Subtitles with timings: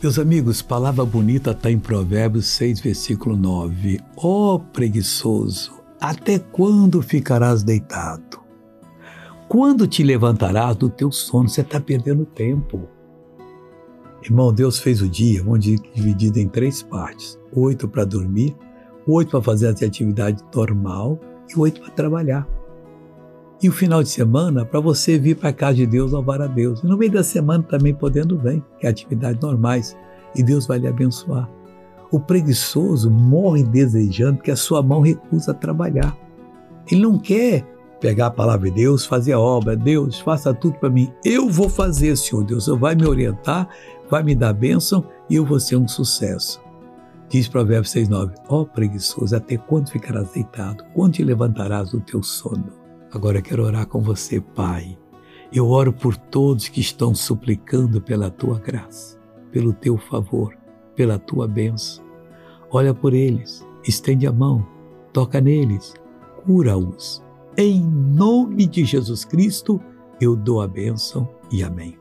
[0.00, 3.98] Meus amigos, palavra bonita está em Provérbios 6, versículo 9.
[4.16, 8.38] Ó oh, preguiçoso, até quando ficarás deitado?
[9.48, 11.48] Quando te levantarás do teu sono?
[11.48, 12.88] Você está perdendo tempo.
[14.22, 18.56] Irmão, Deus fez o dia, vamos dividido em três partes: oito para dormir,
[19.04, 21.18] oito para fazer as atividades normal
[21.48, 22.46] e oito para trabalhar.
[23.60, 26.46] E o final de semana para você vir para a casa de Deus louvar a
[26.46, 26.80] Deus.
[26.80, 29.96] E no meio da semana também podendo vir, que é atividades normais,
[30.34, 31.50] e Deus vai lhe abençoar.
[32.10, 36.16] O preguiçoso morre desejando que a sua mão recusa trabalhar.
[36.90, 37.66] Ele não quer
[38.00, 39.76] pegar a palavra de Deus, fazer a obra.
[39.76, 41.12] Deus, faça tudo para mim.
[41.24, 42.64] Eu vou fazer, Senhor Deus.
[42.64, 43.68] Você vai me orientar,
[44.08, 46.60] vai me dar bênção e eu vou ser um sucesso.
[47.28, 50.84] Diz Provérbios 6,9: Ó oh, preguiçoso, até quando ficarás deitado?
[50.94, 52.87] Quando te levantarás do teu sono?
[53.12, 54.98] Agora eu quero orar com você, Pai.
[55.52, 59.18] Eu oro por todos que estão suplicando pela tua graça,
[59.50, 60.56] pelo teu favor,
[60.94, 62.04] pela tua bênção.
[62.70, 64.66] Olha por eles, estende a mão,
[65.12, 65.94] toca neles,
[66.44, 67.24] cura-os.
[67.56, 69.80] Em nome de Jesus Cristo,
[70.20, 71.98] eu dou a bênção e amém.